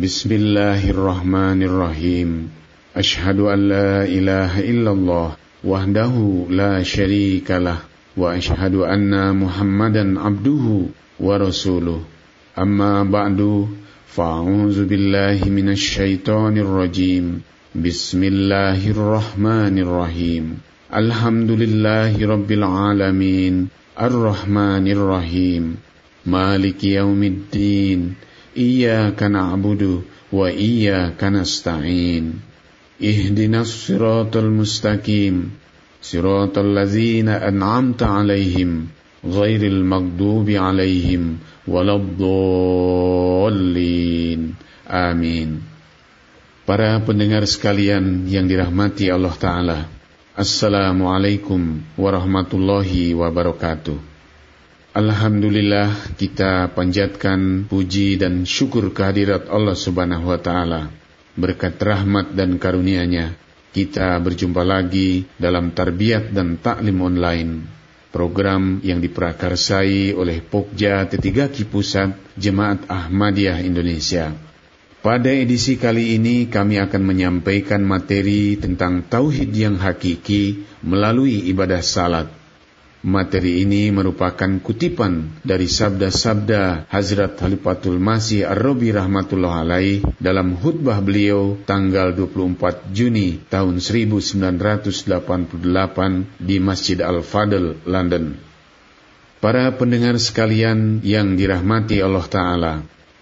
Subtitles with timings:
[0.00, 2.48] بسم الله الرحمن الرحيم
[2.96, 5.28] أشهد أن لا إله إلا الله
[5.64, 6.14] وحده
[6.50, 7.76] لا شريك له
[8.16, 10.64] وأشهد أن محمدا عبده
[11.20, 12.00] ورسوله
[12.58, 13.68] أما بعد
[14.06, 17.40] فأعوذ بالله من الشيطان الرجيم
[17.76, 20.44] بسم الله الرحمن الرحيم
[20.94, 23.68] الحمد لله رب العالمين
[24.00, 25.76] الرحمن الرحيم
[26.26, 30.02] مالك يوم الدين إياك نعبد
[30.32, 32.40] وإياك نستعين.
[33.04, 35.50] اهدنا الصراط المستقيم.
[36.02, 38.86] صراط الذين أنعمت عليهم
[39.24, 41.36] غير المغضوب عليهم
[41.68, 42.40] ولا الضالين.
[44.90, 45.60] آمين.
[46.66, 50.00] Para pendengar sekalian yang dirahmati Allah Ta'ala
[50.40, 54.09] Assalamualaikum warahmatullahi wabarakatuh.
[54.90, 60.90] Alhamdulillah kita panjatkan puji dan syukur kehadirat Allah Subhanahu wa taala.
[61.38, 63.38] Berkat rahmat dan karunia-Nya,
[63.70, 67.70] kita berjumpa lagi dalam tarbiyat dan taklim online.
[68.10, 74.34] Program yang diprakarsai oleh Pokja Tetigaki Pusat Jemaat Ahmadiyah Indonesia.
[75.06, 82.39] Pada edisi kali ini kami akan menyampaikan materi tentang tauhid yang hakiki melalui ibadah salat.
[83.00, 91.56] Materi ini merupakan kutipan dari sabda-sabda Hazrat Halifatul Masih Ar-Rabi rahmatullah alaih dalam khutbah beliau
[91.64, 95.16] tanggal 24 Juni tahun 1988
[96.44, 98.36] di Masjid Al-Fadl, London.
[99.40, 102.72] Para pendengar sekalian yang dirahmati Allah Ta'ala,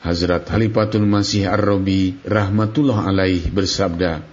[0.02, 4.26] Hazrat Halifatul Masih Ar-Rabi rahmatullah alaih bersabda,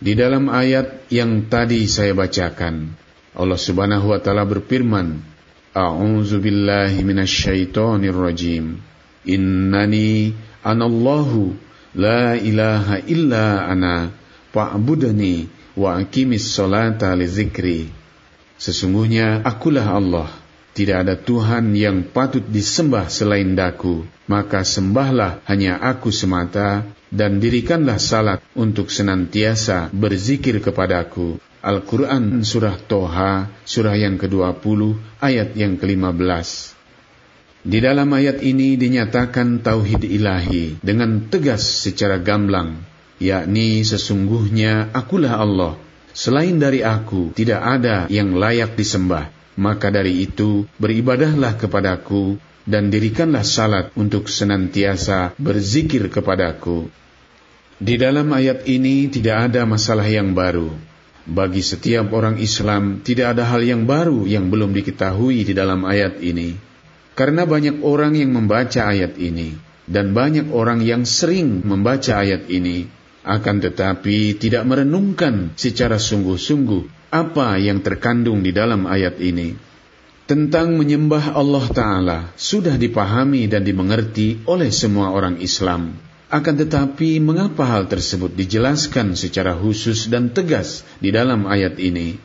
[0.00, 3.03] di dalam ayat yang tadi saya bacakan,
[3.34, 5.18] Allah Subhanahu wa taala berfirman,
[5.74, 8.78] A'udzu billahi minasyaitonir rajim.
[9.26, 10.30] Innani
[10.62, 11.58] anallahu
[11.98, 14.14] la ilaha illa ana
[14.54, 17.90] fa'budni wa aqimis salata li zikri.
[18.54, 20.30] Sesungguhnya akulah Allah,
[20.78, 27.98] tidak ada Tuhan yang patut disembah selain daku, maka sembahlah hanya aku semata dan dirikanlah
[27.98, 31.42] salat untuk senantiasa berzikir kepadaku.
[31.64, 34.80] Al-Quran Surah Toha, surah yang ke-20,
[35.24, 36.76] ayat yang ke-15.
[37.64, 42.84] Di dalam ayat ini dinyatakan tauhid ilahi dengan tegas secara gamblang,
[43.16, 45.80] yakni sesungguhnya akulah Allah.
[46.12, 49.32] Selain dari aku, tidak ada yang layak disembah.
[49.56, 52.36] Maka dari itu, beribadahlah kepadaku
[52.68, 56.92] dan dirikanlah salat untuk senantiasa berzikir kepadaku.
[57.80, 60.93] Di dalam ayat ini tidak ada masalah yang baru.
[61.24, 66.20] Bagi setiap orang Islam tidak ada hal yang baru yang belum diketahui di dalam ayat
[66.20, 66.52] ini.
[67.16, 69.56] Karena banyak orang yang membaca ayat ini
[69.88, 72.84] dan banyak orang yang sering membaca ayat ini
[73.24, 79.56] akan tetapi tidak merenungkan secara sungguh-sungguh apa yang terkandung di dalam ayat ini.
[80.24, 85.96] Tentang menyembah Allah Ta'ala sudah dipahami dan dimengerti oleh semua orang Islam.
[86.34, 92.18] Akan tetapi, mengapa hal tersebut dijelaskan secara khusus dan tegas di dalam ayat ini?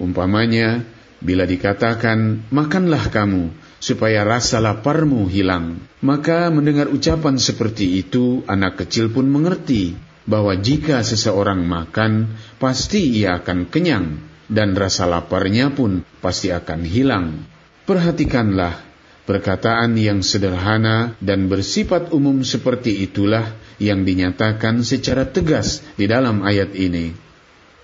[0.00, 0.80] Umpamanya,
[1.20, 9.12] bila dikatakan, "Makanlah kamu supaya rasa laparmu hilang," maka mendengar ucapan seperti itu, anak kecil
[9.12, 14.16] pun mengerti bahwa jika seseorang makan, pasti ia akan kenyang,
[14.48, 17.44] dan rasa laparnya pun pasti akan hilang.
[17.84, 18.91] Perhatikanlah
[19.32, 26.76] Perkataan yang sederhana dan bersifat umum seperti itulah yang dinyatakan secara tegas di dalam ayat
[26.76, 27.16] ini.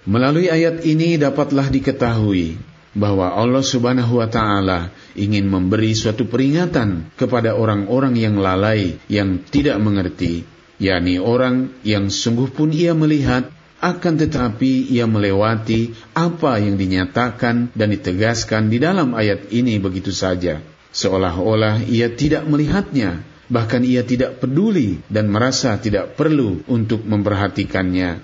[0.04, 2.60] Melalui ayat ini dapatlah diketahui
[2.92, 9.80] bahwa Allah Subhanahu wa taala ingin memberi suatu peringatan kepada orang-orang yang lalai yang tidak
[9.80, 10.44] mengerti,
[10.76, 13.48] yakni orang yang sungguh pun ia melihat
[13.80, 20.60] akan tetapi ia melewati apa yang dinyatakan dan ditegaskan di dalam ayat ini begitu saja
[20.98, 28.18] seolah-olah ia tidak melihatnya, bahkan ia tidak peduli dan merasa tidak perlu untuk memperhatikannya,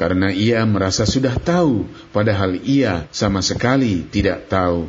[0.00, 1.84] karena ia merasa sudah tahu,
[2.16, 4.88] padahal ia sama sekali tidak tahu.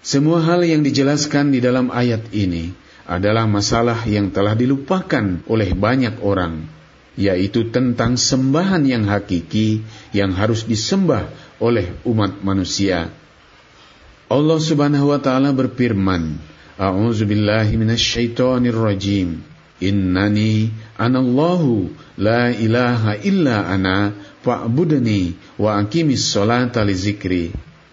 [0.00, 2.72] Semua hal yang dijelaskan di dalam ayat ini
[3.04, 6.64] adalah masalah yang telah dilupakan oleh banyak orang,
[7.20, 9.84] yaitu tentang sembahan yang hakiki
[10.16, 11.28] yang harus disembah
[11.60, 13.12] oleh umat manusia
[14.26, 16.42] Allah Subhanahu wa taala berfirman,
[16.76, 19.38] A'udzu billahi minasyaitonir rajim.
[19.78, 24.10] Innani anallahu la ilaha illa ana
[24.42, 27.44] fa'budni wa aqimis salata li zikri.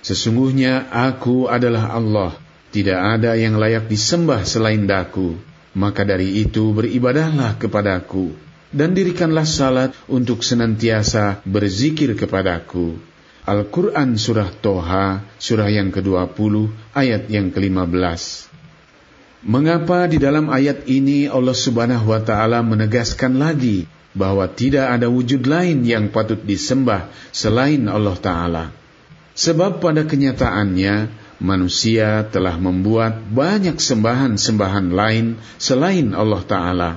[0.01, 2.33] Sesungguhnya aku adalah Allah,
[2.73, 5.37] tidak ada yang layak disembah selain daku.
[5.77, 8.33] Maka dari itu beribadahlah kepadaku
[8.73, 13.12] dan dirikanlah salat untuk senantiasa berzikir kepadaku.
[13.43, 18.47] Al-Quran Surah Toha, surah yang ke-20, ayat yang ke-15.
[19.43, 23.83] Mengapa di dalam ayat ini Allah Subhanahu wa Ta'ala menegaskan lagi
[24.15, 28.65] bahwa tidak ada wujud lain yang patut disembah selain Allah Ta'ala?
[29.35, 31.11] Sebab pada kenyataannya
[31.43, 36.91] manusia telah membuat banyak sembahan-sembahan lain selain Allah Ta'ala.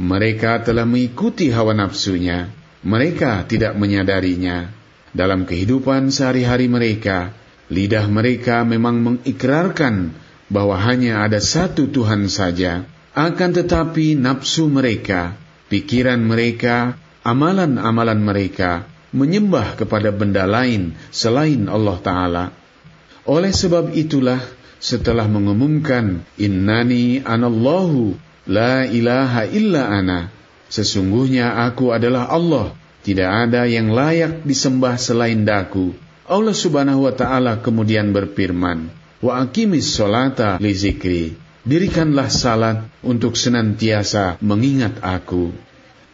[0.00, 2.48] Mereka telah mengikuti hawa nafsunya.
[2.80, 4.79] Mereka tidak menyadarinya.
[5.10, 7.34] Dalam kehidupan sehari-hari mereka,
[7.70, 10.14] lidah mereka memang mengikrarkan
[10.50, 12.86] bahwa hanya ada satu Tuhan saja.
[13.10, 15.34] Akan tetapi nafsu mereka,
[15.66, 16.94] pikiran mereka,
[17.26, 22.44] amalan-amalan mereka menyembah kepada benda lain selain Allah Ta'ala.
[23.26, 24.38] Oleh sebab itulah,
[24.78, 28.14] setelah mengumumkan, Innani anallahu
[28.48, 30.32] La ilaha illa ana.
[30.70, 32.74] Sesungguhnya aku adalah Allah.
[33.00, 35.96] Tidak ada yang layak disembah selain daku.
[36.28, 41.36] Allah subhanahu wa ta'ala kemudian berfirman, Wa akimis solata li zikri.
[41.60, 45.52] Dirikanlah salat untuk senantiasa mengingat aku.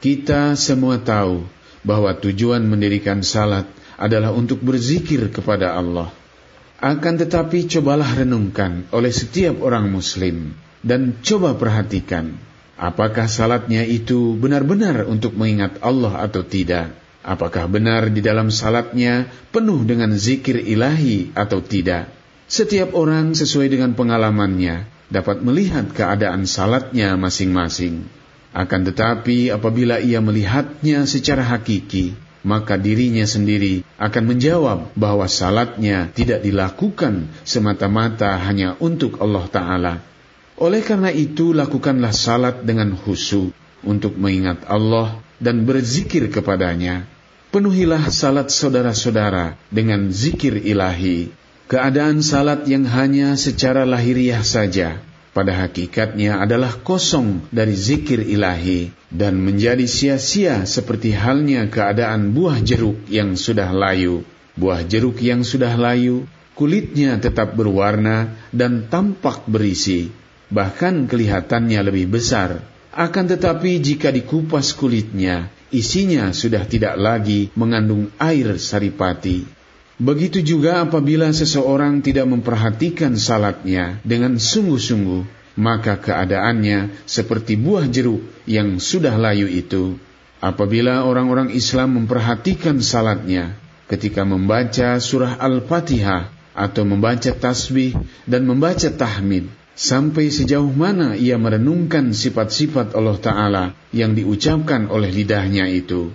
[0.03, 1.47] Kita semua tahu
[1.87, 6.11] bahwa tujuan mendirikan salat adalah untuk berzikir kepada Allah.
[6.83, 10.53] Akan tetapi cobalah renungkan oleh setiap orang muslim
[10.85, 12.37] dan coba perhatikan,
[12.77, 16.93] apakah salatnya itu benar-benar untuk mengingat Allah atau tidak?
[17.27, 22.07] Apakah benar di dalam salatnya penuh dengan zikir ilahi atau tidak?
[22.47, 28.07] Setiap orang sesuai dengan pengalamannya dapat melihat keadaan salatnya masing-masing.
[28.55, 32.15] Akan tetapi apabila ia melihatnya secara hakiki,
[32.47, 39.95] maka dirinya sendiri akan menjawab bahwa salatnya tidak dilakukan semata-mata hanya untuk Allah Ta'ala,
[40.57, 43.53] oleh karena itu, lakukanlah salat dengan khusyuk
[43.85, 47.05] untuk mengingat Allah dan berzikir kepadanya.
[47.53, 51.29] Penuhilah salat saudara-saudara dengan zikir ilahi.
[51.69, 54.97] Keadaan salat yang hanya secara lahiriah saja,
[55.37, 63.05] pada hakikatnya adalah kosong dari zikir ilahi dan menjadi sia-sia seperti halnya keadaan buah jeruk
[63.13, 64.25] yang sudah layu.
[64.57, 66.25] Buah jeruk yang sudah layu,
[66.57, 72.63] kulitnya tetap berwarna dan tampak berisi bahkan kelihatannya lebih besar.
[72.97, 79.45] Akan tetapi jika dikupas kulitnya, isinya sudah tidak lagi mengandung air saripati.
[79.97, 85.25] Begitu juga apabila seseorang tidak memperhatikan salatnya dengan sungguh-sungguh,
[85.57, 89.97] maka keadaannya seperti buah jeruk yang sudah layu itu.
[90.37, 93.57] Apabila orang-orang Islam memperhatikan salatnya
[93.89, 97.97] ketika membaca surah Al-Fatihah atau membaca tasbih
[98.29, 105.69] dan membaca tahmid, sampai sejauh mana ia merenungkan sifat-sifat Allah Ta'ala yang diucapkan oleh lidahnya
[105.69, 106.11] itu.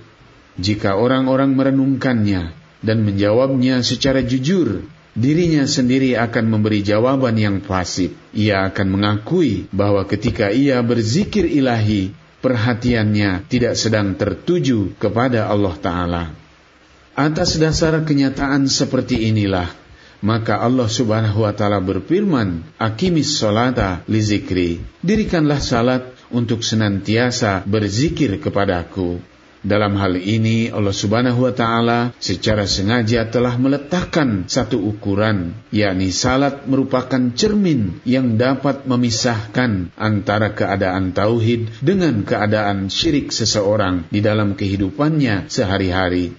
[0.58, 8.12] Jika orang-orang merenungkannya dan menjawabnya secara jujur, dirinya sendiri akan memberi jawaban yang fasih.
[8.34, 12.12] Ia akan mengakui bahwa ketika ia berzikir ilahi,
[12.42, 16.24] perhatiannya tidak sedang tertuju kepada Allah Ta'ala.
[17.14, 19.70] Atas dasar kenyataan seperti inilah,
[20.22, 24.72] maka Allah subhanahu wa ta'ala berfirman, Akimis salata li zikri.
[25.02, 29.20] Dirikanlah salat untuk senantiasa berzikir kepadaku.
[29.62, 36.66] Dalam hal ini Allah subhanahu wa ta'ala secara sengaja telah meletakkan satu ukuran, yakni salat
[36.66, 45.46] merupakan cermin yang dapat memisahkan antara keadaan tauhid dengan keadaan syirik seseorang di dalam kehidupannya
[45.46, 46.34] sehari-hari.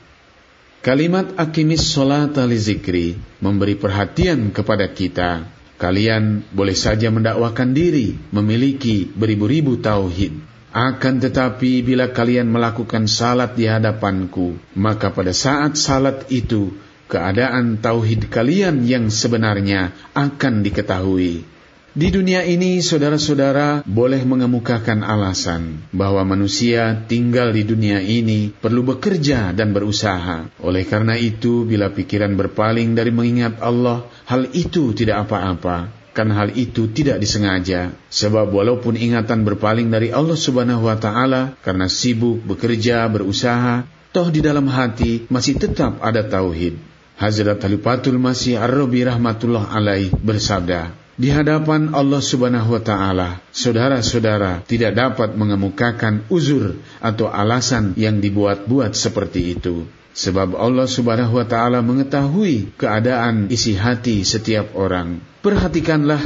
[0.83, 5.47] Kalimat akimis solat li zikri memberi perhatian kepada kita.
[5.79, 10.43] Kalian boleh saja mendakwakan diri memiliki beribu-ribu tauhid.
[10.75, 16.75] Akan tetapi bila kalian melakukan salat di hadapanku, maka pada saat salat itu
[17.07, 21.47] keadaan tauhid kalian yang sebenarnya akan diketahui.
[21.93, 29.53] Di dunia ini, saudara-saudara boleh mengemukakan alasan bahwa manusia tinggal di dunia ini perlu bekerja
[29.53, 30.49] dan berusaha.
[30.65, 35.93] Oleh karena itu, bila pikiran berpaling dari mengingat Allah, hal itu tidak apa-apa.
[36.17, 37.93] Kan hal itu tidak disengaja.
[38.09, 43.85] Sebab walaupun ingatan berpaling dari Allah Subhanahu wa taala karena sibuk bekerja, berusaha,
[44.17, 46.73] toh di dalam hati masih tetap ada tauhid.
[47.21, 54.97] Hazrat Halifatul Masih Ar-Rabi rahmatullah alaih bersabda, di hadapan Allah Subhanahu wa taala, saudara-saudara tidak
[54.97, 59.85] dapat mengemukakan uzur atau alasan yang dibuat-buat seperti itu.
[60.13, 65.21] Sebab Allah Subhanahu wa taala mengetahui keadaan isi hati setiap orang.
[65.45, 66.21] Perhatikanlah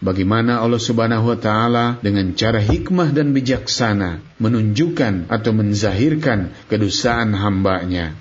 [0.00, 8.16] bagaimana Allah Subhanahu wa taala dengan cara hikmah dan bijaksana menunjukkan atau menzahirkan kedustaan hambanya.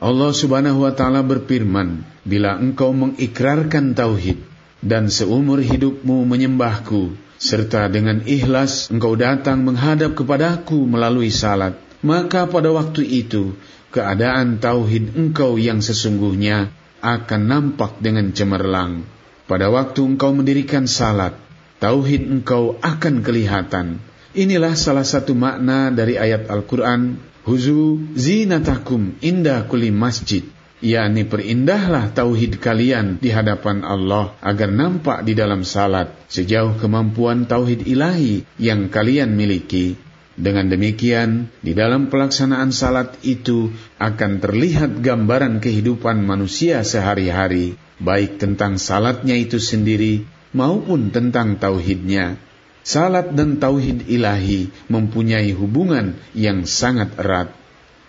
[0.00, 4.51] Allah Subhanahu wa taala berfirman, "Bila engkau mengikrarkan tauhid
[4.82, 12.74] dan seumur hidupmu menyembahku, serta dengan ikhlas engkau datang menghadap kepadaku melalui salat, maka pada
[12.74, 13.54] waktu itu
[13.94, 19.06] keadaan tauhid engkau yang sesungguhnya akan nampak dengan cemerlang.
[19.46, 21.38] Pada waktu engkau mendirikan salat,
[21.78, 29.90] tauhid engkau akan kelihatan." Inilah salah satu makna dari ayat Al-Quran Huzu zinatakum indah kuli
[29.90, 30.46] masjid
[30.82, 37.86] yakni perindahlah tauhid kalian di hadapan Allah agar nampak di dalam salat sejauh kemampuan tauhid
[37.86, 39.94] ilahi yang kalian miliki.
[40.32, 43.70] Dengan demikian, di dalam pelaksanaan salat itu
[44.00, 50.24] akan terlihat gambaran kehidupan manusia sehari-hari, baik tentang salatnya itu sendiri
[50.56, 52.40] maupun tentang tauhidnya.
[52.82, 57.61] Salat dan tauhid ilahi mempunyai hubungan yang sangat erat.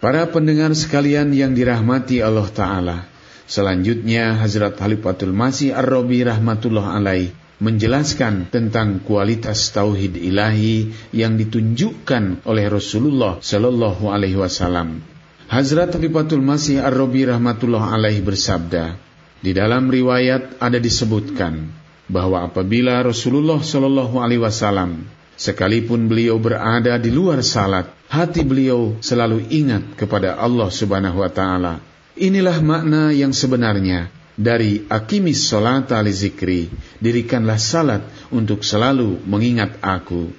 [0.03, 3.07] Para pendengar sekalian yang dirahmati Allah Ta'ala,
[3.47, 7.31] selanjutnya Hazrat Halifatul Masih Ar-Rabi Rahmatullah Alaih
[7.63, 14.99] menjelaskan tentang kualitas tauhid ilahi yang ditunjukkan oleh Rasulullah Shallallahu Alaihi Wasallam.
[15.47, 18.99] Hazrat Halifatul Masih Ar-Rabi Rahmatullah Alaih bersabda,
[19.39, 21.71] di dalam riwayat ada disebutkan,
[22.11, 29.49] bahwa apabila Rasulullah Shallallahu Alaihi Wasallam sekalipun beliau berada di luar salat, hati beliau selalu
[29.49, 31.73] ingat kepada Allah Subhanahu Wa Taala.
[32.13, 36.69] Inilah makna yang sebenarnya dari akimis salat ali zikri,
[37.01, 40.29] dirikanlah salat untuk selalu mengingat aku.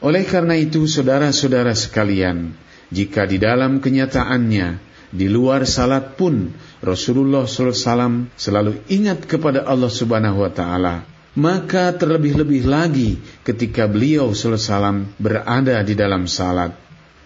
[0.00, 2.56] Oleh karena itu, saudara-saudara sekalian,
[2.90, 10.46] jika di dalam kenyataannya di luar salat pun Rasulullah SAW selalu ingat kepada Allah Subhanahu
[10.46, 11.09] wa taala.
[11.38, 16.74] Maka terlebih-lebih lagi ketika beliau SAW berada di dalam salat.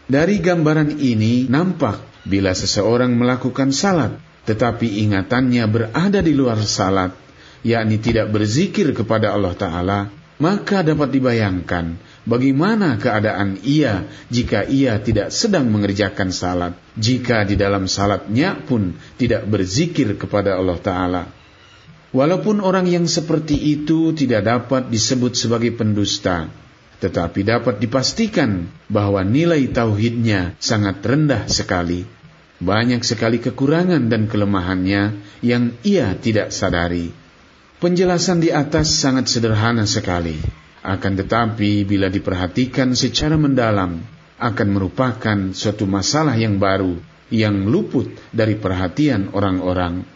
[0.05, 7.17] Dari gambaran ini nampak bila seseorang melakukan salat tetapi ingatannya berada di luar salat,
[7.65, 9.99] yakni tidak berzikir kepada Allah Ta'ala,
[10.37, 17.85] maka dapat dibayangkan Bagaimana keadaan ia jika ia tidak sedang mengerjakan salat, jika di dalam
[17.85, 21.23] salatnya pun tidak berzikir kepada Allah Ta'ala.
[22.15, 26.47] Walaupun orang yang seperti itu tidak dapat disebut sebagai pendusta,
[27.03, 32.07] tetapi dapat dipastikan bahwa nilai tauhidnya sangat rendah sekali.
[32.63, 37.11] Banyak sekali kekurangan dan kelemahannya yang ia tidak sadari.
[37.83, 40.39] Penjelasan di atas sangat sederhana sekali
[40.87, 43.99] akan tetapi bila diperhatikan secara mendalam
[44.39, 46.95] akan merupakan suatu masalah yang baru
[47.33, 50.14] yang luput dari perhatian orang-orang.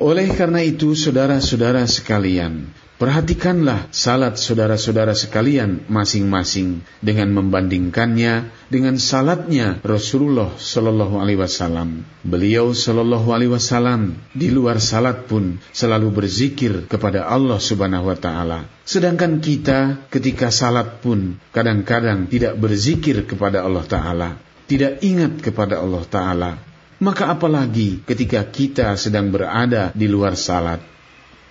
[0.00, 2.72] Oleh karena itu, saudara-saudara sekalian,
[3.02, 12.06] Perhatikanlah salat saudara-saudara sekalian masing-masing dengan membandingkannya dengan salatnya Rasulullah Shallallahu Alaihi Wasallam.
[12.22, 18.70] Beliau Shallallahu Alaihi Wasallam di luar salat pun selalu berzikir kepada Allah Subhanahu Wa Taala.
[18.86, 24.38] Sedangkan kita ketika salat pun kadang-kadang tidak berzikir kepada Allah Taala,
[24.70, 26.71] tidak ingat kepada Allah Taala.
[27.02, 30.78] Maka apalagi ketika kita sedang berada di luar salat.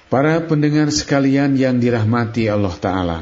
[0.07, 3.19] Para pendengar sekalian yang dirahmati Allah Ta'ala,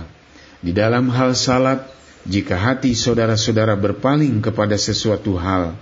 [0.62, 1.90] di dalam hal salat,
[2.30, 5.74] jika hati saudara-saudara berpaling kepada sesuatu hal,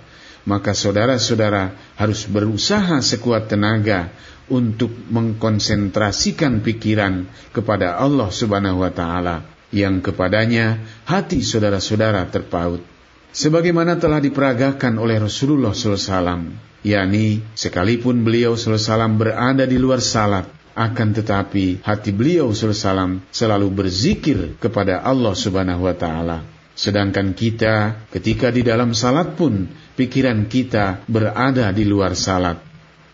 [0.48, 4.08] maka saudara-saudara harus berusaha sekuat tenaga
[4.48, 12.80] untuk mengkonsentrasikan pikiran kepada Allah Subhanahu wa taala yang kepadanya hati saudara-saudara terpaut.
[13.28, 16.48] Sebagaimana telah diperagakan oleh Rasulullah SAW,
[16.80, 24.56] yakni sekalipun beliau SAW berada di luar salat, akan tetapi hati beliau SAW selalu berzikir
[24.62, 26.46] kepada Allah Subhanahu wa taala.
[26.78, 29.66] Sedangkan kita ketika di dalam salat pun
[29.98, 32.62] pikiran kita berada di luar salat.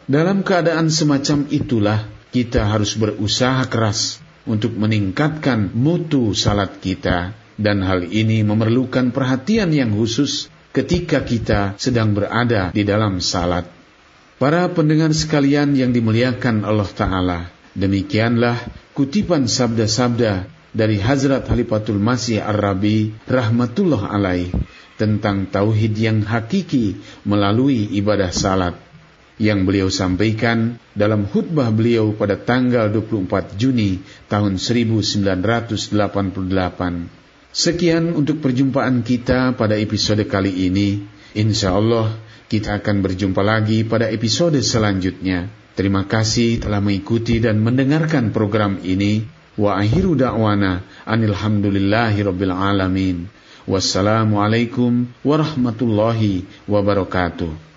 [0.04, 8.06] Dalam keadaan semacam itulah kita harus berusaha keras untuk meningkatkan mutu salat kita dan hal
[8.06, 13.66] ini memerlukan perhatian yang khusus ketika kita sedang berada di dalam salat.
[14.38, 17.40] Para pendengar sekalian yang dimuliakan Allah Ta'ala,
[17.74, 18.54] Demikianlah
[18.94, 24.54] kutipan sabda-sabda dari Hazrat Halifatul Masih Ar-Rabi rahmatullah alaih
[24.94, 28.78] tentang tauhid yang hakiki melalui ibadah salat
[29.42, 33.98] yang beliau sampaikan dalam khutbah beliau pada tanggal 24 Juni
[34.30, 35.90] tahun 1988.
[37.54, 41.06] Sekian untuk perjumpaan kita pada episode kali ini.
[41.38, 42.18] Insya Allah
[42.50, 45.46] kita akan berjumpa lagi pada episode selanjutnya.
[45.78, 49.22] Terima kasih telah mengikuti dan mendengarkan program ini.
[49.54, 53.30] Wa akhiru da'wana anilhamdulillahi rabbil alamin.
[53.70, 57.73] Wassalamualaikum warahmatullahi wabarakatuh.